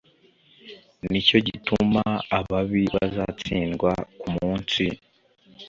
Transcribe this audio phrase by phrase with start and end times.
[1.09, 2.01] Ni cyo gituma
[2.37, 4.83] ababi bazatsindwa ku munsi